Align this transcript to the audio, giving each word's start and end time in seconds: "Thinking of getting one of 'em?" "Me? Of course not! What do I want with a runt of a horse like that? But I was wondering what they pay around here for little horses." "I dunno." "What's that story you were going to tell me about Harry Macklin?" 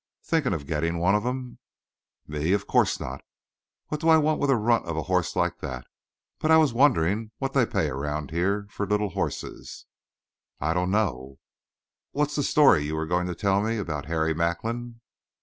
"Thinking 0.23 0.51
of 0.53 0.65
getting 0.65 0.97
one 0.97 1.13
of 1.13 1.27
'em?" 1.27 1.59
"Me? 2.25 2.53
Of 2.53 2.65
course 2.65 2.99
not! 2.99 3.21
What 3.89 4.01
do 4.01 4.09
I 4.09 4.17
want 4.17 4.39
with 4.39 4.49
a 4.49 4.55
runt 4.55 4.83
of 4.87 4.97
a 4.97 5.03
horse 5.03 5.35
like 5.35 5.59
that? 5.59 5.85
But 6.39 6.49
I 6.49 6.57
was 6.57 6.73
wondering 6.73 7.29
what 7.37 7.53
they 7.53 7.67
pay 7.67 7.87
around 7.87 8.31
here 8.31 8.65
for 8.71 8.87
little 8.87 9.09
horses." 9.09 9.85
"I 10.59 10.73
dunno." 10.73 11.37
"What's 12.13 12.35
that 12.35 12.43
story 12.49 12.83
you 12.85 12.95
were 12.95 13.05
going 13.05 13.27
to 13.27 13.35
tell 13.35 13.61
me 13.61 13.77
about 13.77 14.07
Harry 14.07 14.33
Macklin?" 14.33 15.01